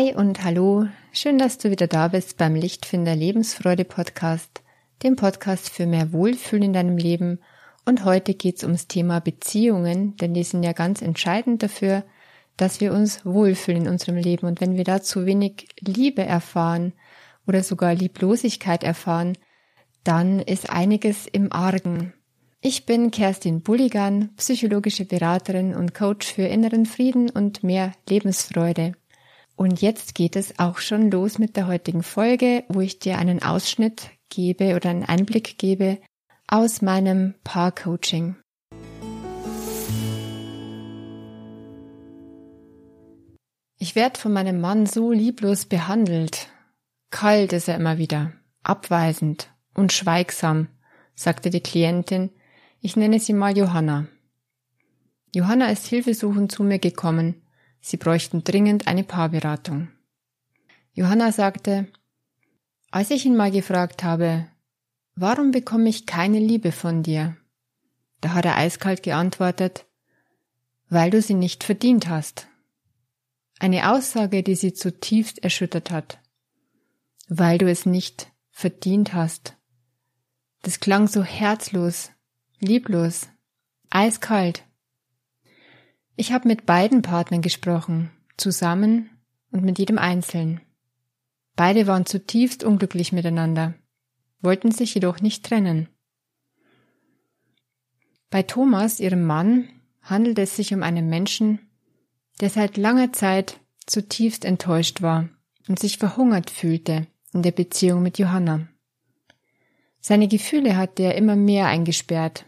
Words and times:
Hi 0.00 0.14
und 0.14 0.44
hallo, 0.44 0.86
schön, 1.12 1.36
dass 1.36 1.58
du 1.58 1.70
wieder 1.70 1.86
da 1.86 2.08
bist 2.08 2.38
beim 2.38 2.54
Lichtfinder 2.54 3.14
Lebensfreude 3.14 3.84
Podcast, 3.84 4.62
dem 5.02 5.14
Podcast 5.14 5.68
für 5.68 5.84
mehr 5.84 6.10
Wohlfühlen 6.14 6.62
in 6.62 6.72
deinem 6.72 6.96
Leben. 6.96 7.38
Und 7.84 8.06
heute 8.06 8.32
geht's 8.32 8.62
ums 8.62 8.88
Thema 8.88 9.20
Beziehungen, 9.20 10.16
denn 10.16 10.32
die 10.32 10.42
sind 10.42 10.62
ja 10.62 10.72
ganz 10.72 11.02
entscheidend 11.02 11.62
dafür, 11.62 12.02
dass 12.56 12.80
wir 12.80 12.94
uns 12.94 13.26
wohlfühlen 13.26 13.82
in 13.82 13.88
unserem 13.88 14.16
Leben. 14.16 14.46
Und 14.46 14.62
wenn 14.62 14.78
wir 14.78 14.84
da 14.84 15.02
zu 15.02 15.26
wenig 15.26 15.68
Liebe 15.78 16.22
erfahren 16.22 16.94
oder 17.46 17.62
sogar 17.62 17.94
Lieblosigkeit 17.94 18.82
erfahren, 18.82 19.36
dann 20.02 20.40
ist 20.40 20.70
einiges 20.70 21.26
im 21.26 21.52
Argen. 21.52 22.14
Ich 22.62 22.86
bin 22.86 23.10
Kerstin 23.10 23.60
Bulligan, 23.60 24.30
psychologische 24.38 25.04
Beraterin 25.04 25.74
und 25.74 25.92
Coach 25.92 26.32
für 26.32 26.44
inneren 26.44 26.86
Frieden 26.86 27.28
und 27.28 27.62
mehr 27.62 27.92
Lebensfreude. 28.08 28.94
Und 29.60 29.82
jetzt 29.82 30.14
geht 30.14 30.36
es 30.36 30.58
auch 30.58 30.78
schon 30.78 31.10
los 31.10 31.38
mit 31.38 31.54
der 31.54 31.66
heutigen 31.66 32.02
Folge, 32.02 32.64
wo 32.68 32.80
ich 32.80 32.98
dir 32.98 33.18
einen 33.18 33.42
Ausschnitt 33.42 34.08
gebe 34.30 34.74
oder 34.74 34.88
einen 34.88 35.04
Einblick 35.04 35.58
gebe 35.58 35.98
aus 36.46 36.80
meinem 36.80 37.34
Paar-Coaching. 37.44 38.36
Ich 43.76 43.94
werde 43.94 44.18
von 44.18 44.32
meinem 44.32 44.62
Mann 44.62 44.86
so 44.86 45.12
lieblos 45.12 45.66
behandelt. 45.66 46.48
Kalt 47.10 47.52
ist 47.52 47.68
er 47.68 47.76
immer 47.76 47.98
wieder, 47.98 48.32
abweisend 48.62 49.50
und 49.74 49.92
schweigsam, 49.92 50.68
sagte 51.14 51.50
die 51.50 51.60
Klientin. 51.60 52.30
Ich 52.80 52.96
nenne 52.96 53.20
sie 53.20 53.34
mal 53.34 53.54
Johanna. 53.54 54.06
Johanna 55.34 55.66
ist 55.66 55.86
hilfesuchend 55.86 56.50
zu 56.50 56.62
mir 56.62 56.78
gekommen 56.78 57.42
Sie 57.80 57.96
bräuchten 57.96 58.44
dringend 58.44 58.86
eine 58.86 59.04
Paarberatung. 59.04 59.88
Johanna 60.92 61.32
sagte, 61.32 61.88
als 62.90 63.10
ich 63.10 63.24
ihn 63.24 63.36
mal 63.36 63.50
gefragt 63.50 64.02
habe, 64.02 64.46
warum 65.14 65.50
bekomme 65.50 65.88
ich 65.88 66.06
keine 66.06 66.38
Liebe 66.38 66.72
von 66.72 67.02
dir? 67.02 67.36
Da 68.20 68.34
hat 68.34 68.44
er 68.44 68.56
eiskalt 68.56 69.02
geantwortet, 69.02 69.86
weil 70.88 71.10
du 71.10 71.22
sie 71.22 71.34
nicht 71.34 71.64
verdient 71.64 72.08
hast. 72.08 72.48
Eine 73.58 73.92
Aussage, 73.92 74.42
die 74.42 74.54
sie 74.54 74.72
zutiefst 74.72 75.42
erschüttert 75.42 75.90
hat. 75.90 76.18
Weil 77.28 77.58
du 77.58 77.70
es 77.70 77.86
nicht 77.86 78.32
verdient 78.50 79.14
hast. 79.14 79.56
Das 80.62 80.80
klang 80.80 81.06
so 81.06 81.22
herzlos, 81.22 82.10
lieblos, 82.58 83.28
eiskalt. 83.88 84.64
Ich 86.20 86.32
habe 86.32 86.48
mit 86.48 86.66
beiden 86.66 87.00
Partnern 87.00 87.40
gesprochen, 87.40 88.10
zusammen 88.36 89.08
und 89.52 89.64
mit 89.64 89.78
jedem 89.78 89.96
einzeln. 89.96 90.60
Beide 91.56 91.86
waren 91.86 92.04
zutiefst 92.04 92.62
unglücklich 92.62 93.10
miteinander, 93.10 93.72
wollten 94.42 94.70
sich 94.70 94.92
jedoch 94.92 95.22
nicht 95.22 95.46
trennen. 95.46 95.88
Bei 98.28 98.42
Thomas, 98.42 99.00
ihrem 99.00 99.24
Mann, 99.24 99.70
handelt 100.02 100.38
es 100.38 100.56
sich 100.56 100.74
um 100.74 100.82
einen 100.82 101.08
Menschen, 101.08 101.58
der 102.42 102.50
seit 102.50 102.76
langer 102.76 103.14
Zeit 103.14 103.58
zutiefst 103.86 104.44
enttäuscht 104.44 105.00
war 105.00 105.30
und 105.68 105.78
sich 105.78 105.96
verhungert 105.96 106.50
fühlte 106.50 107.06
in 107.32 107.40
der 107.40 107.52
Beziehung 107.52 108.02
mit 108.02 108.18
Johanna. 108.18 108.68
Seine 110.00 110.28
Gefühle 110.28 110.76
hatte 110.76 111.02
er 111.02 111.14
immer 111.14 111.36
mehr 111.36 111.68
eingesperrt 111.68 112.44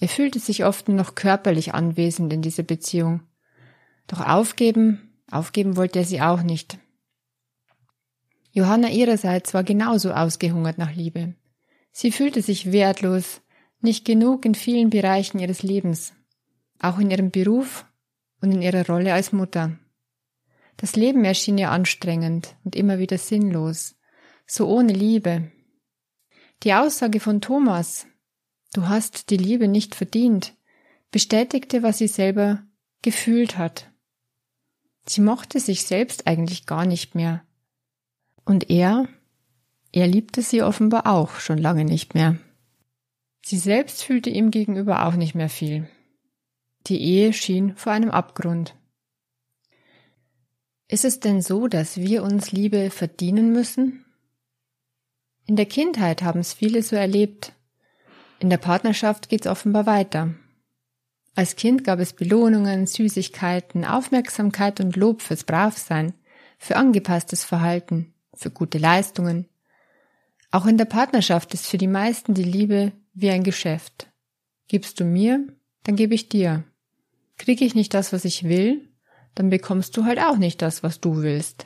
er 0.00 0.08
fühlte 0.08 0.38
sich 0.38 0.64
oft 0.64 0.88
nur 0.88 0.96
noch 0.96 1.14
körperlich 1.14 1.74
anwesend 1.74 2.32
in 2.32 2.42
dieser 2.42 2.62
Beziehung. 2.62 3.22
Doch 4.06 4.20
aufgeben, 4.20 5.14
aufgeben 5.30 5.76
wollte 5.76 6.00
er 6.00 6.04
sie 6.04 6.20
auch 6.20 6.42
nicht. 6.42 6.78
Johanna 8.52 8.88
ihrerseits 8.88 9.54
war 9.54 9.64
genauso 9.64 10.12
ausgehungert 10.12 10.78
nach 10.78 10.94
Liebe. 10.94 11.34
Sie 11.90 12.12
fühlte 12.12 12.42
sich 12.42 12.72
wertlos, 12.72 13.40
nicht 13.80 14.04
genug 14.04 14.44
in 14.44 14.54
vielen 14.54 14.90
Bereichen 14.90 15.38
ihres 15.38 15.62
Lebens, 15.62 16.12
auch 16.80 16.98
in 16.98 17.10
ihrem 17.10 17.30
Beruf 17.30 17.84
und 18.40 18.52
in 18.52 18.62
ihrer 18.62 18.86
Rolle 18.86 19.12
als 19.12 19.32
Mutter. 19.32 19.78
Das 20.76 20.96
Leben 20.96 21.24
erschien 21.24 21.58
ihr 21.58 21.70
anstrengend 21.70 22.56
und 22.64 22.74
immer 22.76 22.98
wieder 22.98 23.18
sinnlos, 23.18 23.96
so 24.46 24.66
ohne 24.68 24.92
Liebe. 24.92 25.52
Die 26.62 26.74
Aussage 26.74 27.20
von 27.20 27.40
Thomas, 27.40 28.06
Du 28.74 28.88
hast 28.88 29.30
die 29.30 29.36
Liebe 29.36 29.68
nicht 29.68 29.94
verdient, 29.94 30.52
bestätigte, 31.12 31.84
was 31.84 31.98
sie 31.98 32.08
selber 32.08 32.64
gefühlt 33.02 33.56
hat. 33.56 33.88
Sie 35.06 35.20
mochte 35.20 35.60
sich 35.60 35.84
selbst 35.84 36.26
eigentlich 36.26 36.66
gar 36.66 36.84
nicht 36.84 37.14
mehr. 37.14 37.44
Und 38.44 38.70
er, 38.70 39.08
er 39.92 40.08
liebte 40.08 40.42
sie 40.42 40.60
offenbar 40.62 41.06
auch 41.06 41.38
schon 41.38 41.56
lange 41.56 41.84
nicht 41.84 42.14
mehr. 42.14 42.36
Sie 43.44 43.58
selbst 43.58 44.02
fühlte 44.02 44.30
ihm 44.30 44.50
gegenüber 44.50 45.06
auch 45.06 45.14
nicht 45.14 45.36
mehr 45.36 45.48
viel. 45.48 45.88
Die 46.88 47.00
Ehe 47.00 47.32
schien 47.32 47.76
vor 47.76 47.92
einem 47.92 48.10
Abgrund. 48.10 48.74
Ist 50.88 51.04
es 51.04 51.20
denn 51.20 51.42
so, 51.42 51.68
dass 51.68 51.96
wir 51.96 52.24
uns 52.24 52.50
Liebe 52.50 52.90
verdienen 52.90 53.52
müssen? 53.52 54.04
In 55.46 55.54
der 55.54 55.66
Kindheit 55.66 56.22
haben 56.22 56.40
es 56.40 56.54
viele 56.54 56.82
so 56.82 56.96
erlebt, 56.96 57.53
in 58.44 58.50
der 58.50 58.58
Partnerschaft 58.58 59.30
geht's 59.30 59.46
offenbar 59.46 59.86
weiter. 59.86 60.34
Als 61.34 61.56
Kind 61.56 61.82
gab 61.82 61.98
es 61.98 62.12
Belohnungen, 62.12 62.86
Süßigkeiten, 62.86 63.86
Aufmerksamkeit 63.86 64.80
und 64.80 64.96
Lob 64.96 65.22
fürs 65.22 65.44
Bravsein, 65.44 66.12
für 66.58 66.76
angepasstes 66.76 67.42
Verhalten, 67.42 68.12
für 68.34 68.50
gute 68.50 68.76
Leistungen. 68.76 69.48
Auch 70.50 70.66
in 70.66 70.76
der 70.76 70.84
Partnerschaft 70.84 71.54
ist 71.54 71.66
für 71.66 71.78
die 71.78 71.86
meisten 71.86 72.34
die 72.34 72.44
Liebe 72.44 72.92
wie 73.14 73.30
ein 73.30 73.44
Geschäft. 73.44 74.08
Gibst 74.68 75.00
du 75.00 75.04
mir, 75.04 75.48
dann 75.84 75.96
gebe 75.96 76.14
ich 76.14 76.28
dir. 76.28 76.64
Kriege 77.38 77.64
ich 77.64 77.74
nicht 77.74 77.94
das, 77.94 78.12
was 78.12 78.26
ich 78.26 78.44
will, 78.44 78.90
dann 79.34 79.48
bekommst 79.48 79.96
du 79.96 80.04
halt 80.04 80.18
auch 80.18 80.36
nicht 80.36 80.60
das, 80.60 80.82
was 80.82 81.00
du 81.00 81.22
willst. 81.22 81.64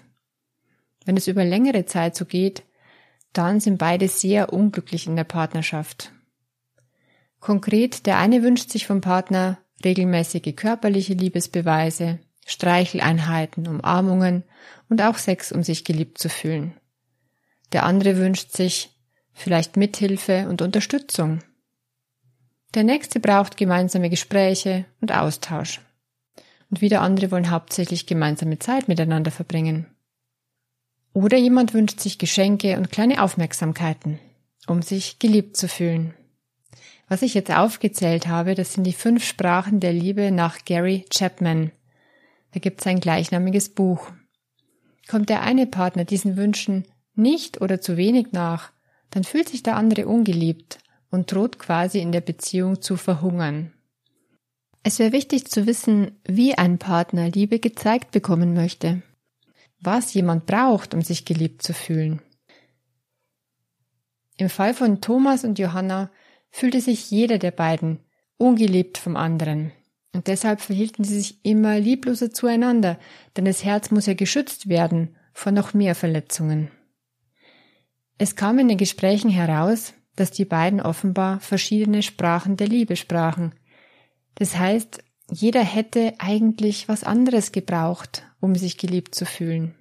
Wenn 1.04 1.16
es 1.16 1.26
über 1.26 1.44
längere 1.44 1.86
Zeit 1.86 2.14
so 2.14 2.24
geht, 2.24 2.62
dann 3.32 3.58
sind 3.58 3.78
beide 3.78 4.06
sehr 4.06 4.52
unglücklich 4.52 5.08
in 5.08 5.16
der 5.16 5.24
Partnerschaft 5.24 6.12
Konkret, 7.40 8.06
der 8.06 8.18
eine 8.18 8.42
wünscht 8.42 8.70
sich 8.70 8.86
vom 8.86 9.00
Partner 9.00 9.58
regelmäßige 9.84 10.54
körperliche 10.56 11.14
Liebesbeweise, 11.14 12.18
Streicheleinheiten, 12.46 13.68
Umarmungen 13.68 14.44
und 14.88 15.02
auch 15.02 15.18
Sex, 15.18 15.52
um 15.52 15.62
sich 15.62 15.84
geliebt 15.84 16.18
zu 16.18 16.28
fühlen. 16.28 16.74
Der 17.72 17.84
andere 17.84 18.16
wünscht 18.16 18.52
sich 18.52 18.90
vielleicht 19.32 19.76
Mithilfe 19.76 20.48
und 20.48 20.62
Unterstützung. 20.62 21.40
Der 22.74 22.84
nächste 22.84 23.20
braucht 23.20 23.56
gemeinsame 23.56 24.10
Gespräche 24.10 24.86
und 25.00 25.12
Austausch. 25.12 25.80
Und 26.70 26.80
wieder 26.80 27.00
andere 27.00 27.30
wollen 27.30 27.50
hauptsächlich 27.50 28.06
gemeinsame 28.06 28.58
Zeit 28.58 28.88
miteinander 28.88 29.30
verbringen. 29.30 29.86
Oder 31.14 31.38
jemand 31.38 31.72
wünscht 31.72 32.00
sich 32.00 32.18
Geschenke 32.18 32.76
und 32.76 32.90
kleine 32.90 33.22
Aufmerksamkeiten, 33.22 34.18
um 34.66 34.82
sich 34.82 35.18
geliebt 35.18 35.56
zu 35.56 35.66
fühlen. 35.66 36.14
Was 37.08 37.22
ich 37.22 37.34
jetzt 37.34 37.50
aufgezählt 37.50 38.28
habe, 38.28 38.54
das 38.54 38.74
sind 38.74 38.84
die 38.84 38.92
fünf 38.92 39.24
Sprachen 39.24 39.80
der 39.80 39.92
Liebe 39.92 40.30
nach 40.30 40.64
Gary 40.64 41.06
Chapman. 41.10 41.72
Da 42.52 42.60
gibt 42.60 42.80
es 42.80 42.86
ein 42.86 43.00
gleichnamiges 43.00 43.70
Buch. 43.70 44.10
Kommt 45.08 45.30
der 45.30 45.42
eine 45.42 45.66
Partner 45.66 46.04
diesen 46.04 46.36
Wünschen 46.36 46.86
nicht 47.14 47.60
oder 47.60 47.80
zu 47.80 47.96
wenig 47.96 48.32
nach, 48.32 48.72
dann 49.10 49.24
fühlt 49.24 49.48
sich 49.48 49.62
der 49.62 49.76
andere 49.76 50.06
ungeliebt 50.06 50.78
und 51.10 51.32
droht 51.32 51.58
quasi 51.58 51.98
in 51.98 52.12
der 52.12 52.20
Beziehung 52.20 52.82
zu 52.82 52.96
verhungern. 52.96 53.72
Es 54.82 54.98
wäre 54.98 55.12
wichtig 55.12 55.46
zu 55.46 55.66
wissen, 55.66 56.20
wie 56.24 56.56
ein 56.56 56.78
Partner 56.78 57.28
Liebe 57.30 57.58
gezeigt 57.58 58.10
bekommen 58.10 58.54
möchte, 58.54 59.02
was 59.80 60.12
jemand 60.14 60.46
braucht, 60.46 60.94
um 60.94 61.02
sich 61.02 61.24
geliebt 61.24 61.62
zu 61.62 61.72
fühlen. 61.72 62.20
Im 64.36 64.50
Fall 64.50 64.74
von 64.74 65.00
Thomas 65.00 65.44
und 65.44 65.58
Johanna 65.58 66.10
fühlte 66.50 66.80
sich 66.80 67.10
jeder 67.10 67.38
der 67.38 67.50
beiden 67.50 68.00
ungeliebt 68.36 68.98
vom 68.98 69.16
anderen. 69.16 69.72
Und 70.14 70.26
deshalb 70.26 70.60
verhielten 70.60 71.04
sie 71.04 71.18
sich 71.18 71.44
immer 71.44 71.78
liebloser 71.78 72.32
zueinander, 72.32 72.98
denn 73.36 73.44
das 73.44 73.64
Herz 73.64 73.90
muss 73.90 74.06
ja 74.06 74.14
geschützt 74.14 74.68
werden 74.68 75.16
vor 75.32 75.52
noch 75.52 75.74
mehr 75.74 75.94
Verletzungen. 75.94 76.70
Es 78.16 78.34
kam 78.34 78.58
in 78.58 78.68
den 78.68 78.78
Gesprächen 78.78 79.30
heraus, 79.30 79.94
dass 80.16 80.32
die 80.32 80.44
beiden 80.44 80.80
offenbar 80.80 81.38
verschiedene 81.38 82.02
Sprachen 82.02 82.56
der 82.56 82.66
Liebe 82.66 82.96
sprachen. 82.96 83.54
Das 84.34 84.56
heißt, 84.56 85.04
jeder 85.30 85.62
hätte 85.62 86.14
eigentlich 86.18 86.88
was 86.88 87.04
anderes 87.04 87.52
gebraucht, 87.52 88.24
um 88.40 88.56
sich 88.56 88.78
geliebt 88.78 89.14
zu 89.14 89.24
fühlen. 89.24 89.74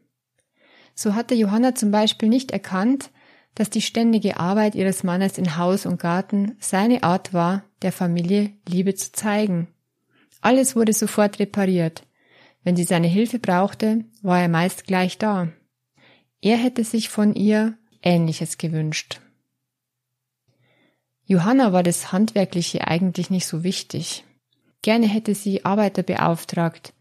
So 0.93 1.15
hatte 1.15 1.35
Johanna 1.35 1.73
zum 1.73 1.89
Beispiel 1.89 2.29
nicht 2.29 2.51
erkannt, 2.51 3.09
dass 3.57 3.71
die 3.71 3.81
ständige 3.81 4.39
Arbeit 4.39 4.75
ihres 4.75 5.03
Mannes 5.03 5.39
in 5.39 5.57
Haus 5.57 5.87
und 5.87 5.99
Garten 5.99 6.55
seine 6.59 7.01
Art 7.01 7.33
war, 7.33 7.63
der 7.81 7.91
Familie 7.91 8.51
Liebe 8.69 8.93
zu 8.93 9.11
zeigen. 9.11 9.67
Alles 10.41 10.75
wurde 10.75 10.93
sofort 10.93 11.39
repariert. 11.39 12.03
Wenn 12.63 12.75
sie 12.75 12.83
seine 12.83 13.07
Hilfe 13.07 13.39
brauchte, 13.39 14.05
war 14.21 14.39
er 14.39 14.47
meist 14.47 14.85
gleich 14.85 15.17
da. 15.17 15.47
Er 16.39 16.57
hätte 16.57 16.83
sich 16.83 17.09
von 17.09 17.33
ihr 17.33 17.75
Ähnliches 18.03 18.59
gewünscht. 18.59 19.21
Johanna 21.25 21.73
war 21.73 21.81
das 21.81 22.11
Handwerkliche 22.11 22.87
eigentlich 22.87 23.31
nicht 23.31 23.47
so 23.47 23.63
wichtig. 23.63 24.23
Gerne 24.83 25.07
hätte 25.07 25.33
sie 25.33 25.65
Arbeiter 25.65 26.03
beauftragt, 26.03 26.93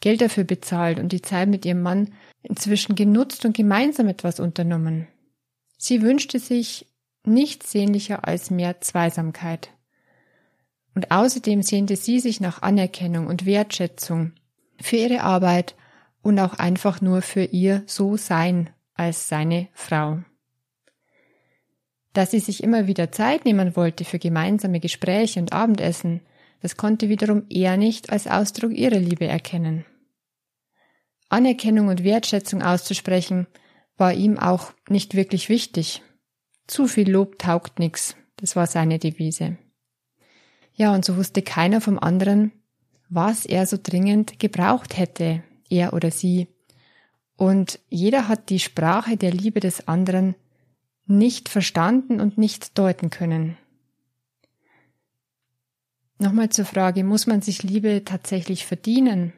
Geld 0.00 0.20
dafür 0.20 0.44
bezahlt 0.44 0.98
und 0.98 1.12
die 1.12 1.22
Zeit 1.22 1.48
mit 1.48 1.64
ihrem 1.64 1.80
Mann 1.80 2.12
inzwischen 2.42 2.96
genutzt 2.96 3.46
und 3.46 3.56
gemeinsam 3.56 4.08
etwas 4.08 4.40
unternommen. 4.40 5.08
Sie 5.84 6.00
wünschte 6.00 6.38
sich 6.38 6.86
nichts 7.24 7.72
sehnlicher 7.72 8.24
als 8.24 8.52
mehr 8.52 8.80
Zweisamkeit. 8.80 9.70
Und 10.94 11.10
außerdem 11.10 11.62
sehnte 11.62 11.96
sie 11.96 12.20
sich 12.20 12.40
nach 12.40 12.62
Anerkennung 12.62 13.26
und 13.26 13.46
Wertschätzung 13.46 14.30
für 14.80 14.94
ihre 14.94 15.22
Arbeit 15.22 15.74
und 16.22 16.38
auch 16.38 16.54
einfach 16.54 17.00
nur 17.00 17.20
für 17.20 17.42
ihr 17.42 17.82
So-Sein 17.86 18.70
als 18.94 19.28
seine 19.28 19.66
Frau. 19.72 20.20
Dass 22.12 22.30
sie 22.30 22.38
sich 22.38 22.62
immer 22.62 22.86
wieder 22.86 23.10
Zeit 23.10 23.44
nehmen 23.44 23.74
wollte 23.74 24.04
für 24.04 24.20
gemeinsame 24.20 24.78
Gespräche 24.78 25.40
und 25.40 25.52
Abendessen, 25.52 26.20
das 26.60 26.76
konnte 26.76 27.08
wiederum 27.08 27.44
er 27.50 27.76
nicht 27.76 28.10
als 28.10 28.28
Ausdruck 28.28 28.70
ihrer 28.70 29.00
Liebe 29.00 29.26
erkennen. 29.26 29.84
Anerkennung 31.28 31.88
und 31.88 32.04
Wertschätzung 32.04 32.62
auszusprechen, 32.62 33.48
war 33.96 34.12
ihm 34.12 34.38
auch 34.38 34.72
nicht 34.88 35.14
wirklich 35.14 35.48
wichtig. 35.48 36.02
Zu 36.66 36.86
viel 36.86 37.10
Lob 37.10 37.38
taugt 37.38 37.78
nix, 37.78 38.16
das 38.36 38.56
war 38.56 38.66
seine 38.66 38.98
Devise. 38.98 39.58
Ja, 40.74 40.94
und 40.94 41.04
so 41.04 41.16
wusste 41.16 41.42
keiner 41.42 41.80
vom 41.80 41.98
anderen, 41.98 42.52
was 43.08 43.44
er 43.44 43.66
so 43.66 43.78
dringend 43.80 44.38
gebraucht 44.38 44.96
hätte, 44.96 45.42
er 45.68 45.92
oder 45.92 46.10
sie. 46.10 46.48
Und 47.36 47.80
jeder 47.90 48.28
hat 48.28 48.48
die 48.48 48.58
Sprache 48.58 49.16
der 49.16 49.32
Liebe 49.32 49.60
des 49.60 49.86
anderen 49.88 50.34
nicht 51.06 51.48
verstanden 51.48 52.20
und 52.20 52.38
nicht 52.38 52.78
deuten 52.78 53.10
können. 53.10 53.56
Nochmal 56.18 56.50
zur 56.50 56.64
Frage, 56.64 57.02
muss 57.02 57.26
man 57.26 57.42
sich 57.42 57.62
Liebe 57.64 58.04
tatsächlich 58.04 58.64
verdienen? 58.64 59.32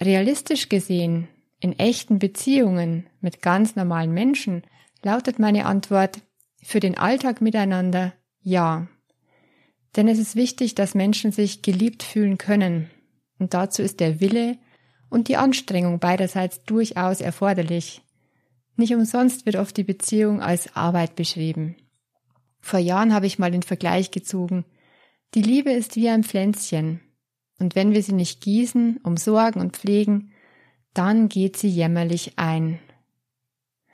Realistisch 0.00 0.68
gesehen, 0.68 1.28
in 1.60 1.78
echten 1.78 2.18
Beziehungen 2.18 3.08
mit 3.20 3.42
ganz 3.42 3.76
normalen 3.76 4.12
Menschen, 4.12 4.62
lautet 5.02 5.38
meine 5.38 5.66
Antwort 5.66 6.20
für 6.62 6.80
den 6.80 6.98
Alltag 6.98 7.40
miteinander 7.40 8.12
ja. 8.40 8.88
Denn 9.94 10.08
es 10.08 10.18
ist 10.18 10.36
wichtig, 10.36 10.74
dass 10.74 10.94
Menschen 10.94 11.32
sich 11.32 11.62
geliebt 11.62 12.02
fühlen 12.02 12.38
können. 12.38 12.90
Und 13.38 13.54
dazu 13.54 13.82
ist 13.82 14.00
der 14.00 14.20
Wille 14.20 14.58
und 15.08 15.28
die 15.28 15.36
Anstrengung 15.36 15.98
beiderseits 15.98 16.62
durchaus 16.64 17.20
erforderlich. 17.20 18.02
Nicht 18.76 18.94
umsonst 18.94 19.46
wird 19.46 19.56
oft 19.56 19.76
die 19.76 19.84
Beziehung 19.84 20.42
als 20.42 20.76
Arbeit 20.76 21.16
beschrieben. 21.16 21.76
Vor 22.60 22.78
Jahren 22.78 23.14
habe 23.14 23.26
ich 23.26 23.38
mal 23.38 23.50
den 23.50 23.62
Vergleich 23.62 24.10
gezogen. 24.10 24.64
Die 25.34 25.42
Liebe 25.42 25.72
ist 25.72 25.96
wie 25.96 26.08
ein 26.08 26.24
Pflänzchen. 26.24 27.00
Und 27.58 27.74
wenn 27.74 27.92
wir 27.92 28.02
sie 28.02 28.12
nicht 28.12 28.42
gießen, 28.42 28.98
umsorgen 29.02 29.62
und 29.62 29.76
pflegen, 29.76 30.32
dann 30.96 31.28
geht 31.28 31.56
sie 31.56 31.68
jämmerlich 31.68 32.38
ein. 32.38 32.78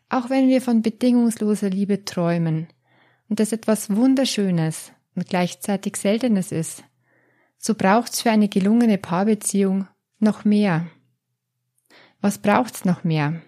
Auch 0.09 0.31
wenn 0.31 0.49
wir 0.49 0.61
von 0.61 0.83
bedingungsloser 0.83 1.69
Liebe 1.69 2.05
träumen 2.05 2.69
und 3.29 3.41
das 3.41 3.53
etwas 3.53 3.95
Wunderschönes 3.95 4.93
und 5.15 5.29
gleichzeitig 5.29 5.97
Seltenes 5.97 6.53
ist, 6.53 6.85
so 7.59 7.75
braucht's 7.75 8.23
für 8.23 8.31
eine 8.31 8.49
gelungene 8.49 8.99
Paarbeziehung 8.99 9.89
noch 10.19 10.45
mehr. 10.45 10.87
Was 12.21 12.39
braucht's 12.39 12.85
noch 12.85 13.05
mehr? 13.05 13.43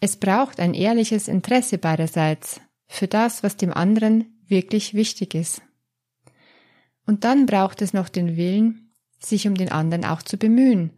Es 0.00 0.16
braucht 0.16 0.60
ein 0.60 0.74
ehrliches 0.74 1.26
Interesse 1.26 1.78
beiderseits 1.78 2.60
für 2.86 3.08
das, 3.08 3.42
was 3.42 3.56
dem 3.56 3.72
anderen 3.72 4.38
wirklich 4.46 4.94
wichtig 4.94 5.34
ist. 5.34 5.62
Und 7.06 7.24
dann 7.24 7.46
braucht 7.46 7.82
es 7.82 7.92
noch 7.92 8.08
den 8.08 8.36
Willen, 8.36 8.92
sich 9.18 9.48
um 9.48 9.56
den 9.56 9.72
anderen 9.72 10.04
auch 10.04 10.22
zu 10.22 10.36
bemühen 10.36 10.97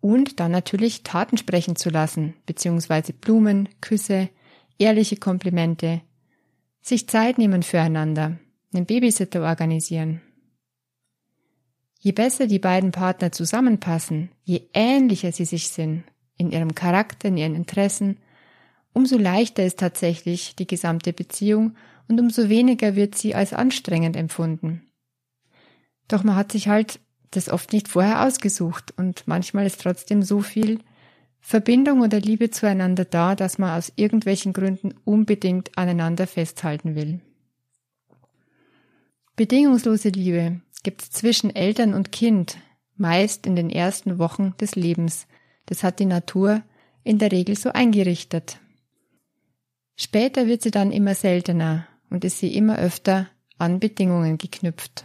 und 0.00 0.40
dann 0.40 0.50
natürlich 0.50 1.02
Taten 1.02 1.36
sprechen 1.36 1.76
zu 1.76 1.90
lassen, 1.90 2.34
beziehungsweise 2.46 3.12
Blumen, 3.12 3.68
Küsse, 3.80 4.30
ehrliche 4.78 5.16
Komplimente, 5.16 6.00
sich 6.80 7.08
Zeit 7.08 7.38
nehmen 7.38 7.62
füreinander, 7.62 8.38
einen 8.72 8.86
Babysitter 8.86 9.42
organisieren. 9.42 10.22
Je 11.98 12.12
besser 12.12 12.46
die 12.46 12.58
beiden 12.58 12.92
Partner 12.92 13.30
zusammenpassen, 13.30 14.30
je 14.42 14.62
ähnlicher 14.72 15.32
sie 15.32 15.44
sich 15.44 15.68
sind, 15.68 16.04
in 16.38 16.50
ihrem 16.50 16.74
Charakter, 16.74 17.28
in 17.28 17.36
ihren 17.36 17.54
Interessen, 17.54 18.16
umso 18.94 19.18
leichter 19.18 19.64
ist 19.64 19.78
tatsächlich 19.78 20.56
die 20.56 20.66
gesamte 20.66 21.12
Beziehung 21.12 21.76
und 22.08 22.18
umso 22.18 22.48
weniger 22.48 22.96
wird 22.96 23.16
sie 23.16 23.34
als 23.34 23.52
anstrengend 23.52 24.16
empfunden. 24.16 24.90
Doch 26.08 26.24
man 26.24 26.36
hat 26.36 26.52
sich 26.52 26.68
halt 26.68 27.00
das 27.30 27.48
oft 27.48 27.72
nicht 27.72 27.88
vorher 27.88 28.26
ausgesucht 28.26 28.92
und 28.96 29.24
manchmal 29.26 29.66
ist 29.66 29.80
trotzdem 29.80 30.22
so 30.22 30.40
viel 30.40 30.80
Verbindung 31.40 32.00
oder 32.00 32.20
Liebe 32.20 32.50
zueinander 32.50 33.04
da, 33.04 33.34
dass 33.34 33.58
man 33.58 33.76
aus 33.78 33.92
irgendwelchen 33.96 34.52
Gründen 34.52 34.94
unbedingt 35.04 35.76
aneinander 35.78 36.26
festhalten 36.26 36.94
will. 36.94 37.20
Bedingungslose 39.36 40.10
Liebe 40.10 40.60
gibt 40.82 41.02
es 41.02 41.10
zwischen 41.10 41.54
Eltern 41.54 41.94
und 41.94 42.12
Kind 42.12 42.58
meist 42.96 43.46
in 43.46 43.56
den 43.56 43.70
ersten 43.70 44.18
Wochen 44.18 44.54
des 44.60 44.74
Lebens. 44.74 45.26
Das 45.66 45.82
hat 45.82 45.98
die 45.98 46.06
Natur 46.06 46.62
in 47.04 47.18
der 47.18 47.32
Regel 47.32 47.56
so 47.56 47.70
eingerichtet. 47.70 48.58
Später 49.96 50.46
wird 50.46 50.62
sie 50.62 50.70
dann 50.70 50.92
immer 50.92 51.14
seltener 51.14 51.86
und 52.10 52.24
ist 52.24 52.38
sie 52.38 52.54
immer 52.54 52.78
öfter 52.78 53.28
an 53.58 53.80
Bedingungen 53.80 54.36
geknüpft. 54.36 55.04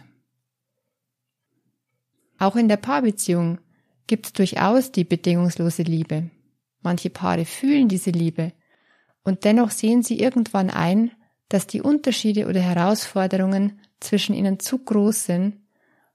Auch 2.37 2.55
in 2.55 2.67
der 2.67 2.77
Paarbeziehung 2.77 3.59
gibt 4.07 4.27
es 4.27 4.33
durchaus 4.33 4.91
die 4.91 5.03
bedingungslose 5.03 5.83
Liebe. 5.83 6.29
Manche 6.81 7.09
Paare 7.09 7.45
fühlen 7.45 7.87
diese 7.87 8.11
Liebe 8.11 8.53
und 9.23 9.43
dennoch 9.43 9.71
sehen 9.71 10.03
sie 10.03 10.19
irgendwann 10.19 10.69
ein, 10.69 11.11
dass 11.49 11.67
die 11.67 11.81
Unterschiede 11.81 12.47
oder 12.47 12.61
Herausforderungen 12.61 13.79
zwischen 13.99 14.35
ihnen 14.35 14.59
zu 14.59 14.79
groß 14.79 15.25
sind 15.25 15.57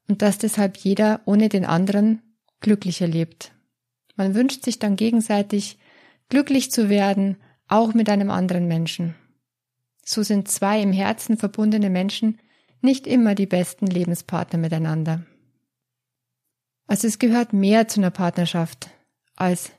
und 0.08 0.22
dass 0.22 0.38
deshalb 0.38 0.76
jeder 0.76 1.20
ohne 1.24 1.48
den 1.48 1.64
anderen 1.64 2.22
glücklicher 2.60 3.06
lebt. 3.06 3.52
Man 4.16 4.34
wünscht 4.34 4.64
sich 4.64 4.78
dann 4.78 4.96
gegenseitig 4.96 5.78
glücklich 6.28 6.70
zu 6.70 6.88
werden 6.88 7.36
auch 7.68 7.94
mit 7.94 8.08
einem 8.10 8.30
anderen 8.30 8.66
Menschen. 8.66 9.14
So 10.04 10.22
sind 10.22 10.48
zwei 10.48 10.82
im 10.82 10.92
Herzen 10.92 11.36
verbundene 11.36 11.90
Menschen 11.90 12.38
nicht 12.80 13.06
immer 13.06 13.34
die 13.34 13.46
besten 13.46 13.86
Lebenspartner 13.86 14.58
miteinander. 14.58 15.24
Also 16.90 17.06
es 17.06 17.20
gehört 17.20 17.52
mehr 17.52 17.87
zu 17.87 18.00
einer 18.00 18.11
Partnerschaft 18.11 18.90
als 19.37 19.70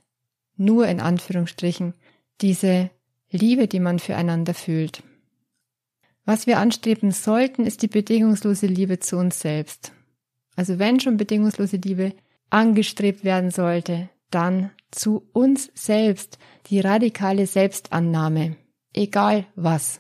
nur 0.56 0.88
in 0.88 1.02
Anführungsstrichen 1.02 1.94
diese 2.40 2.90
Liebe, 3.30 3.68
die 3.68 3.82
man 3.82 4.00
füreinander 4.00 4.54
fühlt. 4.54 5.04
Was 6.24 6.48
wir 6.48 6.58
anstreben 6.58 7.12
sollten, 7.12 7.66
ist 7.66 7.82
die 7.82 7.90
bedingungslose 7.90 8.66
Liebe 8.66 9.00
zu 9.00 9.18
uns 9.18 9.42
selbst. 9.42 9.92
Also 10.56 10.80
wenn 10.80 11.02
schon 11.02 11.18
bedingungslose 11.18 11.76
Liebe 11.76 12.14
angestrebt 12.50 13.26
werden 13.26 13.52
sollte, 13.52 14.08
dann 14.30 14.72
zu 14.90 15.28
uns 15.34 15.70
selbst 15.74 16.40
die 16.68 16.80
radikale 16.80 17.46
Selbstannahme, 17.46 18.56
egal 18.94 19.46
was. 19.56 20.00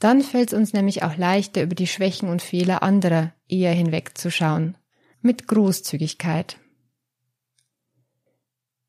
Dann 0.00 0.20
fällt 0.20 0.52
es 0.52 0.58
uns 0.58 0.72
nämlich 0.72 1.04
auch 1.04 1.16
leichter, 1.16 1.62
über 1.62 1.76
die 1.76 1.86
Schwächen 1.86 2.28
und 2.28 2.42
Fehler 2.42 2.82
anderer 2.82 3.32
eher 3.48 3.72
hinwegzuschauen, 3.72 4.76
mit 5.24 5.48
Großzügigkeit. 5.48 6.58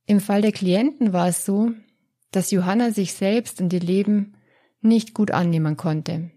Im 0.06 0.20
Fall 0.20 0.42
der 0.42 0.52
Klienten 0.52 1.14
war 1.14 1.30
es 1.30 1.46
so, 1.46 1.72
dass 2.32 2.52
Johanna 2.52 2.92
sich 2.92 3.14
selbst 3.14 3.62
und 3.62 3.72
ihr 3.72 3.80
Leben 3.80 4.36
nicht 4.82 5.14
gut 5.14 5.32
annehmen 5.32 5.78
konnte. 5.78 6.32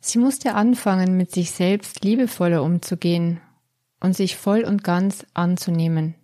Sie 0.00 0.18
musste 0.18 0.54
anfangen, 0.54 1.16
mit 1.16 1.30
sich 1.30 1.52
selbst 1.52 2.04
liebevoller 2.04 2.62
umzugehen 2.62 3.40
und 4.00 4.16
sich 4.16 4.36
voll 4.36 4.64
und 4.64 4.82
ganz 4.82 5.24
anzunehmen. 5.32 6.16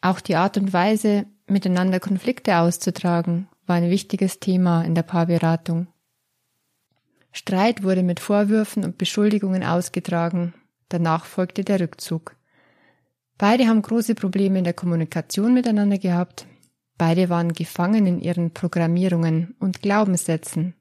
Auch 0.00 0.20
die 0.20 0.36
Art 0.36 0.56
und 0.56 0.72
Weise, 0.72 1.26
miteinander 1.46 2.00
Konflikte 2.00 2.56
auszutragen, 2.56 3.46
war 3.66 3.76
ein 3.76 3.90
wichtiges 3.90 4.40
Thema 4.40 4.82
in 4.82 4.94
der 4.94 5.02
Paarberatung. 5.02 5.86
Streit 7.30 7.82
wurde 7.82 8.02
mit 8.02 8.18
Vorwürfen 8.18 8.84
und 8.84 8.98
Beschuldigungen 8.98 9.62
ausgetragen, 9.62 10.54
danach 10.90 11.24
folgte 11.24 11.64
der 11.64 11.80
Rückzug. 11.80 12.36
Beide 13.38 13.66
haben 13.66 13.80
große 13.80 14.14
Probleme 14.14 14.58
in 14.58 14.64
der 14.64 14.74
Kommunikation 14.74 15.54
miteinander 15.54 15.96
gehabt, 15.96 16.46
beide 16.98 17.30
waren 17.30 17.54
gefangen 17.54 18.06
in 18.06 18.20
ihren 18.20 18.52
Programmierungen 18.52 19.56
und 19.58 19.80
Glaubenssätzen. 19.80 20.74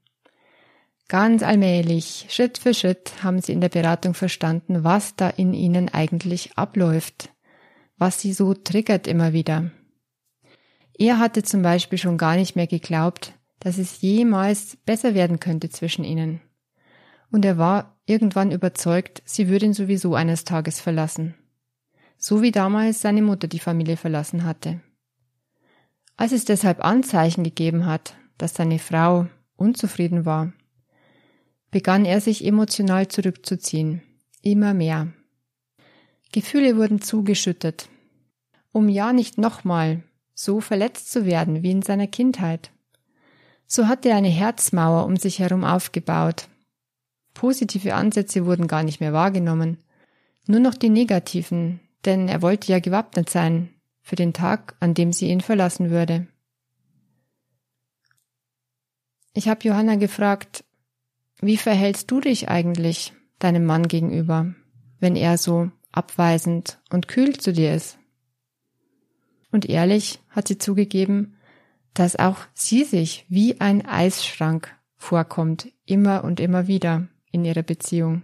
Ganz 1.08 1.42
allmählich, 1.42 2.28
Schritt 2.30 2.58
für 2.58 2.74
Schritt 2.74 3.24
haben 3.24 3.42
sie 3.42 3.54
in 3.54 3.62
der 3.62 3.70
Beratung 3.70 4.14
verstanden, 4.14 4.84
was 4.84 5.16
da 5.16 5.30
in 5.30 5.54
ihnen 5.54 5.90
eigentlich 5.90 6.58
abläuft 6.58 7.32
was 8.00 8.22
sie 8.22 8.34
so 8.34 8.54
triggert 8.54 9.06
immer 9.08 9.34
wieder. 9.34 9.70
Er 10.98 11.20
hatte 11.20 11.44
zum 11.44 11.62
Beispiel 11.62 12.00
schon 12.00 12.18
gar 12.18 12.36
nicht 12.36 12.56
mehr 12.56 12.68
geglaubt, 12.68 13.34
dass 13.60 13.78
es 13.78 14.02
jemals 14.02 14.78
besser 14.86 15.14
werden 15.14 15.40
könnte 15.40 15.70
zwischen 15.70 16.04
ihnen. 16.04 16.42
Und 17.32 17.46
er 17.46 17.58
war 17.58 17.98
irgendwann 18.06 18.52
überzeugt, 18.52 19.22
sie 19.26 19.50
würde 19.50 19.66
ihn 19.66 19.74
sowieso 19.74 20.16
eines 20.16 20.44
Tages 20.44 20.80
verlassen. 20.80 21.36
So 22.18 22.42
wie 22.42 22.52
damals 22.52 23.02
seine 23.02 23.22
Mutter 23.22 23.48
die 23.48 23.60
Familie 23.60 23.98
verlassen 23.98 24.44
hatte. 24.44 24.82
Als 26.18 26.32
es 26.32 26.44
deshalb 26.44 26.84
Anzeichen 26.84 27.44
gegeben 27.44 27.86
hat, 27.86 28.16
dass 28.38 28.54
seine 28.54 28.80
Frau 28.80 29.28
unzufrieden 29.56 30.26
war, 30.26 30.52
begann 31.72 32.06
er 32.06 32.20
sich 32.20 32.44
emotional 32.44 33.08
zurückzuziehen, 33.08 34.02
immer 34.42 34.74
mehr. 34.74 35.08
Gefühle 36.32 36.78
wurden 36.78 37.02
zugeschüttet, 37.02 37.90
um 38.72 38.90
ja 38.90 39.14
nicht 39.14 39.38
nochmal 39.38 40.04
so 40.34 40.62
verletzt 40.62 41.12
zu 41.12 41.26
werden 41.26 41.64
wie 41.64 41.72
in 41.72 41.82
seiner 41.82 42.08
Kindheit. 42.08 42.72
So 43.66 43.88
hatte 43.88 44.10
er 44.10 44.16
eine 44.16 44.30
Herzmauer 44.30 45.06
um 45.06 45.16
sich 45.18 45.40
herum 45.40 45.64
aufgebaut. 45.64 46.48
Positive 47.40 47.96
Ansätze 47.96 48.46
wurden 48.46 48.68
gar 48.68 48.84
nicht 48.84 49.00
mehr 49.00 49.14
wahrgenommen, 49.14 49.78
nur 50.46 50.60
noch 50.60 50.74
die 50.74 50.90
negativen, 50.90 51.80
denn 52.04 52.28
er 52.28 52.42
wollte 52.42 52.70
ja 52.70 52.80
gewappnet 52.80 53.30
sein 53.30 53.70
für 54.02 54.18
den 54.18 54.34
Tag, 54.34 54.76
an 54.82 54.94
dem 54.94 55.14
sie 55.14 55.30
ihn 55.30 55.40
verlassen 55.40 55.90
würde. 55.90 56.28
Ich 59.34 59.48
habe 59.48 59.62
Johanna 59.64 59.96
gefragt, 59.96 60.66
wie 61.40 61.56
verhältst 61.56 62.12
du 62.12 62.20
dich 62.20 62.50
eigentlich 62.50 63.14
deinem 63.38 63.64
Mann 63.64 63.88
gegenüber, 63.88 64.54
wenn 65.00 65.16
er 65.16 65.38
so 65.38 65.72
abweisend 65.94 66.82
und 66.90 67.08
kühl 67.08 67.38
zu 67.38 67.54
dir 67.54 67.74
ist? 67.74 68.00
Und 69.50 69.70
ehrlich 69.70 70.20
hat 70.28 70.50
sie 70.50 70.58
zugegeben, 70.58 71.38
dass 71.94 72.18
auch 72.18 72.40
sie 72.54 72.84
sich 72.84 73.26
wie 73.30 73.62
ein 73.62 73.86
Eisschrank 73.86 74.76
vorkommt, 74.98 75.72
immer 75.86 76.26
und 76.26 76.42
immer 76.42 76.68
wieder 76.68 77.08
in 77.32 77.46
ihrer 77.46 77.64
Beziehung. 77.64 78.24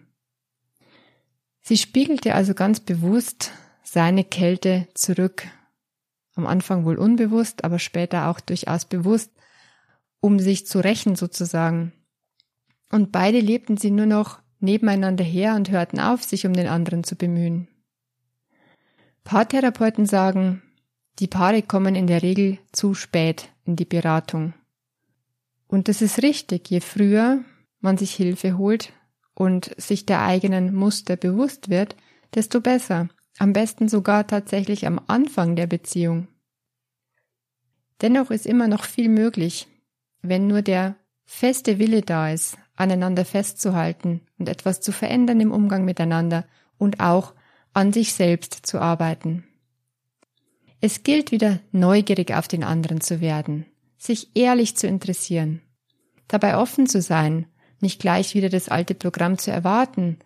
Sie 1.62 1.78
spiegelte 1.78 2.36
also 2.36 2.54
ganz 2.54 2.80
bewusst 2.80 3.52
seine 3.84 4.24
Kälte 4.24 4.88
zurück, 4.94 5.48
am 6.36 6.46
Anfang 6.48 6.86
wohl 6.86 6.98
unbewusst, 6.98 7.64
aber 7.64 7.80
später 7.80 8.28
auch 8.28 8.40
durchaus 8.40 8.86
bewusst, 8.86 9.32
um 10.20 10.40
sich 10.40 10.68
zu 10.68 10.80
rächen 10.80 11.16
sozusagen. 11.16 11.94
Und 12.92 13.12
beide 13.12 13.40
lebten 13.40 13.78
sie 13.78 13.92
nur 13.92 14.06
noch 14.06 14.40
nebeneinander 14.60 15.24
her 15.24 15.56
und 15.56 15.72
hörten 15.72 16.00
auf, 16.00 16.24
sich 16.24 16.46
um 16.46 16.54
den 16.54 16.68
anderen 16.68 17.04
zu 17.04 17.16
bemühen. 17.16 17.68
Paartherapeuten 19.24 20.06
sagen, 20.06 20.62
die 21.20 21.28
Paare 21.28 21.62
kommen 21.62 21.96
in 21.96 22.08
der 22.08 22.22
Regel 22.22 22.60
zu 22.72 22.94
spät 22.94 23.50
in 23.64 23.76
die 23.76 23.86
Beratung. 23.86 24.54
Und 25.68 25.88
das 25.88 26.02
ist 26.02 26.22
richtig, 26.22 26.70
je 26.70 26.80
früher 26.80 27.44
man 27.86 27.98
sich 27.98 28.14
Hilfe 28.14 28.58
holt 28.58 28.92
und 29.34 29.74
sich 29.78 30.06
der 30.06 30.22
eigenen 30.24 30.76
Muster 30.76 31.16
bewusst 31.16 31.70
wird, 31.70 31.96
desto 32.34 32.60
besser. 32.60 33.08
Am 33.38 33.54
besten 33.54 33.88
sogar 33.90 34.28
tatsächlich 34.28 34.88
am 34.88 35.00
Anfang 35.08 35.56
der 35.56 35.68
Beziehung. 35.68 36.28
Dennoch 38.02 38.32
ist 38.32 38.46
immer 38.46 38.68
noch 38.68 38.84
viel 38.84 39.10
möglich, 39.10 39.68
wenn 40.22 40.48
nur 40.48 40.62
der 40.62 40.96
feste 41.26 41.80
Wille 41.80 42.02
da 42.02 42.30
ist, 42.30 42.58
aneinander 42.76 43.26
festzuhalten 43.26 44.22
und 44.38 44.50
etwas 44.50 44.82
zu 44.82 44.92
verändern 44.92 45.40
im 45.40 45.52
Umgang 45.52 45.86
miteinander 45.86 46.46
und 46.78 47.00
auch 47.00 47.34
an 47.74 47.94
sich 47.94 48.14
selbst 48.14 48.66
zu 48.66 48.80
arbeiten. 48.80 49.46
Es 50.82 51.04
gilt 51.04 51.32
wieder 51.32 51.60
neugierig 51.72 52.34
auf 52.34 52.48
den 52.48 52.64
anderen 52.64 53.02
zu 53.02 53.22
werden, 53.22 53.66
sich 53.98 54.36
ehrlich 54.36 54.78
zu 54.78 54.88
interessieren, 54.88 55.62
dabei 56.28 56.58
offen 56.58 56.88
zu 56.88 57.02
sein, 57.02 57.48
nicht 57.80 58.00
gleich 58.00 58.34
wieder 58.34 58.50
das 58.50 58.70
alte 58.70 58.96
Programm 58.96 59.38
zu 59.38 59.52
erwarten, 59.52 60.20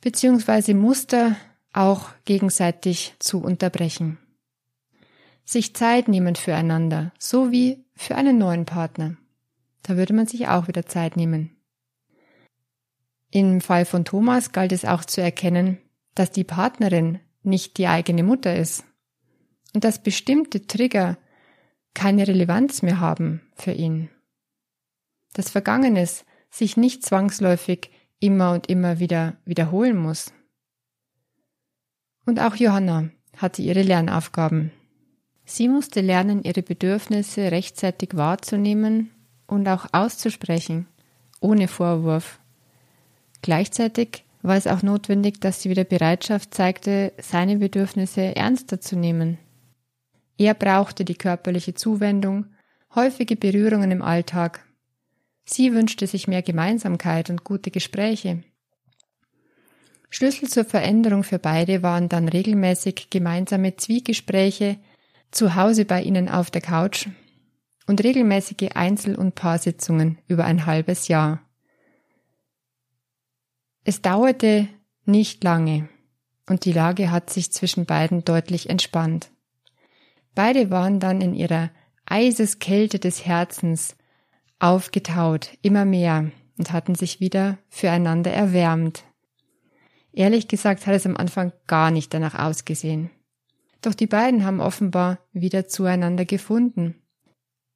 beziehungsweise 0.00 0.74
Muster 0.74 1.36
auch 1.72 2.10
gegenseitig 2.24 3.14
zu 3.18 3.42
unterbrechen. 3.42 4.18
Sich 5.44 5.74
Zeit 5.74 6.08
nehmen 6.08 6.34
füreinander, 6.34 7.12
so 7.18 7.52
wie 7.52 7.84
für 7.94 8.16
einen 8.16 8.38
neuen 8.38 8.64
Partner. 8.64 9.16
Da 9.82 9.96
würde 9.96 10.12
man 10.12 10.26
sich 10.26 10.48
auch 10.48 10.68
wieder 10.68 10.86
Zeit 10.86 11.16
nehmen. 11.16 11.56
Im 13.30 13.60
Fall 13.60 13.84
von 13.84 14.04
Thomas 14.04 14.52
galt 14.52 14.72
es 14.72 14.84
auch 14.84 15.04
zu 15.04 15.20
erkennen, 15.20 15.78
dass 16.14 16.30
die 16.30 16.44
Partnerin 16.44 17.20
nicht 17.42 17.78
die 17.78 17.86
eigene 17.86 18.22
Mutter 18.22 18.56
ist 18.56 18.84
und 19.74 19.84
dass 19.84 20.02
bestimmte 20.02 20.66
Trigger 20.66 21.18
keine 21.94 22.26
Relevanz 22.26 22.82
mehr 22.82 23.00
haben 23.00 23.42
für 23.54 23.72
ihn. 23.72 24.10
Dass 25.34 25.50
Vergangenes 25.50 26.24
sich 26.56 26.76
nicht 26.76 27.04
zwangsläufig 27.04 27.90
immer 28.18 28.52
und 28.52 28.68
immer 28.68 28.98
wieder 28.98 29.36
wiederholen 29.44 29.96
muss. 29.96 30.32
Und 32.24 32.40
auch 32.40 32.56
Johanna 32.56 33.10
hatte 33.36 33.62
ihre 33.62 33.82
Lernaufgaben. 33.82 34.72
Sie 35.44 35.68
musste 35.68 36.00
lernen, 36.00 36.42
ihre 36.42 36.62
Bedürfnisse 36.62 37.52
rechtzeitig 37.52 38.16
wahrzunehmen 38.16 39.10
und 39.46 39.68
auch 39.68 39.86
auszusprechen, 39.92 40.88
ohne 41.40 41.68
Vorwurf. 41.68 42.40
Gleichzeitig 43.42 44.24
war 44.42 44.56
es 44.56 44.66
auch 44.66 44.82
notwendig, 44.82 45.40
dass 45.40 45.62
sie 45.62 45.70
wieder 45.70 45.84
Bereitschaft 45.84 46.54
zeigte, 46.54 47.12
seine 47.20 47.56
Bedürfnisse 47.56 48.34
ernster 48.34 48.80
zu 48.80 48.96
nehmen. 48.96 49.38
Er 50.38 50.54
brauchte 50.54 51.04
die 51.04 51.14
körperliche 51.14 51.74
Zuwendung, 51.74 52.46
häufige 52.94 53.36
Berührungen 53.36 53.90
im 53.90 54.02
Alltag. 54.02 54.65
Sie 55.48 55.72
wünschte 55.72 56.06
sich 56.06 56.26
mehr 56.26 56.42
Gemeinsamkeit 56.42 57.30
und 57.30 57.44
gute 57.44 57.70
Gespräche. 57.70 58.42
Schlüssel 60.10 60.48
zur 60.48 60.64
Veränderung 60.64 61.22
für 61.22 61.38
beide 61.38 61.82
waren 61.82 62.08
dann 62.08 62.28
regelmäßig 62.28 63.10
gemeinsame 63.10 63.76
Zwiegespräche 63.76 64.78
zu 65.30 65.54
Hause 65.54 65.84
bei 65.84 66.02
ihnen 66.02 66.28
auf 66.28 66.50
der 66.50 66.62
Couch 66.62 67.08
und 67.86 68.02
regelmäßige 68.02 68.70
Einzel- 68.74 69.16
und 69.16 69.34
Paarsitzungen 69.34 70.18
über 70.26 70.44
ein 70.44 70.66
halbes 70.66 71.08
Jahr. 71.08 71.40
Es 73.84 74.02
dauerte 74.02 74.68
nicht 75.04 75.44
lange 75.44 75.88
und 76.48 76.64
die 76.64 76.72
Lage 76.72 77.10
hat 77.10 77.30
sich 77.30 77.52
zwischen 77.52 77.86
beiden 77.86 78.24
deutlich 78.24 78.68
entspannt. 78.68 79.30
Beide 80.34 80.70
waren 80.70 80.98
dann 80.98 81.20
in 81.20 81.34
ihrer 81.34 81.70
Eiseskälte 82.04 82.98
des 82.98 83.24
Herzens 83.26 83.96
aufgetaut, 84.58 85.50
immer 85.62 85.84
mehr, 85.84 86.30
und 86.58 86.72
hatten 86.72 86.94
sich 86.94 87.20
wieder 87.20 87.58
füreinander 87.68 88.32
erwärmt. 88.32 89.04
Ehrlich 90.12 90.48
gesagt 90.48 90.86
hat 90.86 90.94
es 90.94 91.04
am 91.04 91.16
Anfang 91.16 91.52
gar 91.66 91.90
nicht 91.90 92.14
danach 92.14 92.34
ausgesehen. 92.34 93.10
Doch 93.82 93.94
die 93.94 94.06
beiden 94.06 94.44
haben 94.44 94.60
offenbar 94.60 95.18
wieder 95.32 95.68
zueinander 95.68 96.24
gefunden. 96.24 96.94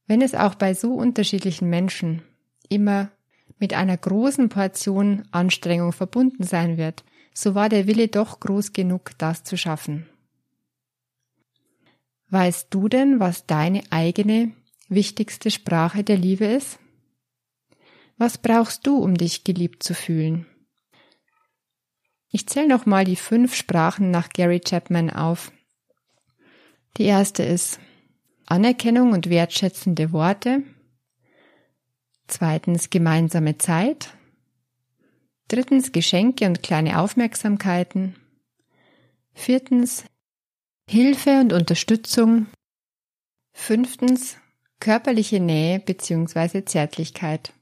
Wenn 0.06 0.22
es 0.22 0.34
auch 0.34 0.54
bei 0.54 0.74
so 0.74 0.94
unterschiedlichen 0.94 1.68
Menschen 1.68 2.22
immer 2.68 3.10
mit 3.58 3.74
einer 3.74 3.96
großen 3.96 4.48
Portion 4.48 5.24
Anstrengung 5.30 5.92
verbunden 5.92 6.42
sein 6.42 6.78
wird, 6.78 7.04
so 7.34 7.54
war 7.54 7.68
der 7.68 7.86
Wille 7.86 8.08
doch 8.08 8.40
groß 8.40 8.72
genug, 8.72 9.12
das 9.18 9.44
zu 9.44 9.56
schaffen. 9.56 10.08
Weißt 12.30 12.68
du 12.70 12.88
denn, 12.88 13.20
was 13.20 13.46
deine 13.46 13.82
eigene 13.90 14.52
wichtigste 14.90 15.50
Sprache 15.50 16.04
der 16.04 16.18
Liebe 16.18 16.44
ist? 16.44 16.78
Was 18.18 18.36
brauchst 18.36 18.86
du, 18.86 18.98
um 18.98 19.14
dich 19.14 19.44
geliebt 19.44 19.82
zu 19.82 19.94
fühlen? 19.94 20.44
Ich 22.28 22.46
zähle 22.46 22.68
noch 22.68 22.84
mal 22.84 23.04
die 23.04 23.16
fünf 23.16 23.54
Sprachen 23.54 24.10
nach 24.10 24.28
Gary 24.28 24.60
Chapman 24.60 25.08
auf. 25.08 25.52
Die 26.96 27.04
erste 27.04 27.42
ist 27.42 27.80
Anerkennung 28.46 29.12
und 29.12 29.30
wertschätzende 29.30 30.12
Worte. 30.12 30.62
Zweitens 32.26 32.90
gemeinsame 32.90 33.58
Zeit. 33.58 34.12
Drittens 35.48 35.92
Geschenke 35.92 36.46
und 36.46 36.62
kleine 36.62 37.00
Aufmerksamkeiten. 37.00 38.16
Viertens 39.32 40.04
Hilfe 40.88 41.40
und 41.40 41.52
Unterstützung. 41.52 42.46
Fünftens 43.52 44.36
körperliche 44.80 45.40
Nähe 45.40 45.78
bzw. 45.78 46.64
Zärtlichkeit. 46.64 47.52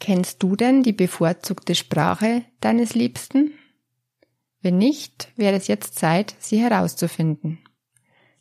Kennst 0.00 0.42
du 0.42 0.56
denn 0.56 0.82
die 0.82 0.92
bevorzugte 0.92 1.74
Sprache 1.74 2.44
deines 2.60 2.94
Liebsten? 2.94 3.52
Wenn 4.60 4.78
nicht, 4.78 5.28
wäre 5.36 5.56
es 5.56 5.66
jetzt 5.66 5.98
Zeit, 5.98 6.34
sie 6.38 6.58
herauszufinden. 6.58 7.58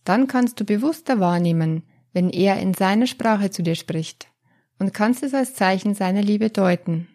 Dann 0.03 0.27
kannst 0.27 0.59
du 0.59 0.65
bewusster 0.65 1.19
wahrnehmen, 1.19 1.83
wenn 2.11 2.29
er 2.29 2.59
in 2.59 2.73
seiner 2.73 3.07
Sprache 3.07 3.49
zu 3.49 3.63
dir 3.63 3.75
spricht 3.75 4.27
und 4.79 4.93
kannst 4.93 5.23
es 5.23 5.33
als 5.33 5.55
Zeichen 5.55 5.95
seiner 5.95 6.21
Liebe 6.21 6.49
deuten. 6.49 7.07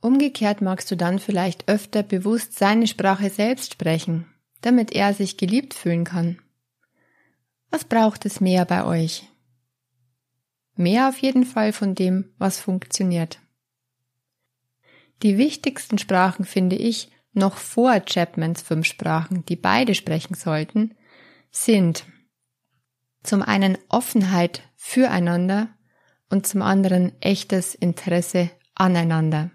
Umgekehrt 0.00 0.60
magst 0.62 0.90
du 0.90 0.96
dann 0.96 1.18
vielleicht 1.18 1.68
öfter 1.68 2.02
bewusst 2.02 2.58
seine 2.58 2.86
Sprache 2.86 3.30
selbst 3.30 3.72
sprechen 3.72 4.26
damit 4.60 4.92
er 4.92 5.14
sich 5.14 5.36
geliebt 5.36 5.74
fühlen 5.74 6.04
kann. 6.04 6.38
Was 7.70 7.84
braucht 7.84 8.24
es 8.26 8.40
mehr 8.40 8.64
bei 8.64 8.84
euch? 8.84 9.28
Mehr 10.76 11.08
auf 11.08 11.18
jeden 11.18 11.44
Fall 11.44 11.72
von 11.72 11.94
dem, 11.94 12.32
was 12.38 12.60
funktioniert. 12.60 13.40
Die 15.22 15.36
wichtigsten 15.36 15.98
Sprachen 15.98 16.44
finde 16.44 16.76
ich 16.76 17.10
noch 17.32 17.56
vor 17.56 18.00
Chapmans 18.00 18.62
fünf 18.62 18.86
Sprachen, 18.86 19.44
die 19.46 19.56
beide 19.56 19.94
sprechen 19.94 20.34
sollten, 20.34 20.94
sind 21.50 22.04
zum 23.22 23.42
einen 23.42 23.76
Offenheit 23.88 24.62
füreinander 24.76 25.68
und 26.30 26.46
zum 26.46 26.62
anderen 26.62 27.20
echtes 27.20 27.74
Interesse 27.74 28.50
aneinander. 28.74 29.50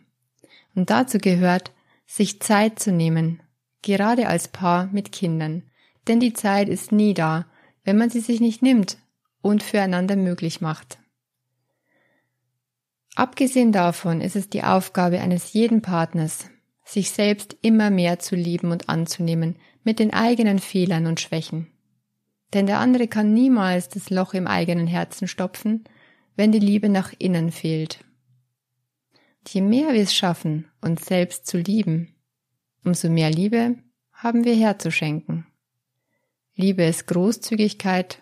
Und 0.75 0.89
dazu 0.89 1.17
gehört, 1.17 1.71
sich 2.05 2.41
Zeit 2.41 2.79
zu 2.79 2.91
nehmen, 2.91 3.41
gerade 3.81 4.27
als 4.27 4.47
Paar 4.47 4.87
mit 4.87 5.11
Kindern. 5.11 5.63
Denn 6.07 6.19
die 6.19 6.33
Zeit 6.33 6.67
ist 6.67 6.91
nie 6.91 7.13
da, 7.13 7.45
wenn 7.83 7.97
man 7.97 8.09
sie 8.09 8.19
sich 8.19 8.39
nicht 8.39 8.61
nimmt 8.61 8.97
und 9.41 9.63
füreinander 9.63 10.15
möglich 10.15 10.61
macht. 10.61 10.99
Abgesehen 13.15 13.71
davon 13.71 14.21
ist 14.21 14.35
es 14.35 14.49
die 14.49 14.63
Aufgabe 14.63 15.19
eines 15.19 15.53
jeden 15.53 15.81
Partners, 15.81 16.49
sich 16.83 17.11
selbst 17.11 17.55
immer 17.61 17.89
mehr 17.89 18.19
zu 18.19 18.35
lieben 18.35 18.71
und 18.71 18.89
anzunehmen 18.89 19.57
mit 19.83 19.99
den 19.99 20.13
eigenen 20.13 20.59
Fehlern 20.59 21.05
und 21.05 21.19
Schwächen. 21.19 21.67
Denn 22.53 22.65
der 22.65 22.79
andere 22.79 23.07
kann 23.07 23.33
niemals 23.33 23.89
das 23.89 24.09
Loch 24.09 24.33
im 24.33 24.47
eigenen 24.47 24.87
Herzen 24.87 25.27
stopfen, 25.27 25.83
wenn 26.35 26.51
die 26.51 26.59
Liebe 26.59 26.89
nach 26.89 27.13
innen 27.17 27.51
fehlt. 27.51 28.03
Je 29.47 29.61
mehr 29.61 29.93
wir 29.93 30.01
es 30.01 30.15
schaffen, 30.15 30.67
uns 30.81 31.05
selbst 31.05 31.47
zu 31.47 31.57
lieben, 31.57 32.15
umso 32.83 33.09
mehr 33.09 33.29
Liebe 33.29 33.75
haben 34.11 34.45
wir 34.45 34.55
herzuschenken. 34.55 35.45
Liebe 36.55 36.83
ist 36.83 37.07
Großzügigkeit, 37.07 38.21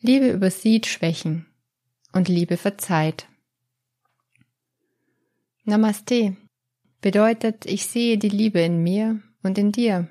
Liebe 0.00 0.30
übersieht 0.30 0.86
Schwächen 0.86 1.46
und 2.12 2.28
Liebe 2.28 2.56
verzeiht. 2.56 3.26
Namaste 5.64 6.36
bedeutet, 7.00 7.66
ich 7.66 7.86
sehe 7.86 8.18
die 8.18 8.28
Liebe 8.28 8.60
in 8.60 8.82
mir 8.82 9.20
und 9.42 9.56
in 9.56 9.72
dir, 9.72 10.08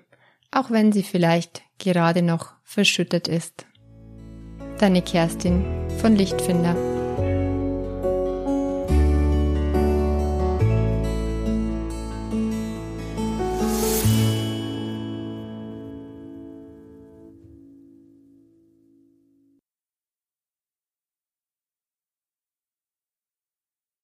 auch 0.52 0.72
wenn 0.72 0.92
sie 0.92 1.04
vielleicht 1.04 1.62
gerade 1.78 2.22
noch 2.22 2.54
verschüttet 2.64 3.28
ist. 3.28 3.66
Deine 4.80 5.02
Kerstin 5.02 5.64
von 6.00 6.16
Lichtfinder. 6.16 6.93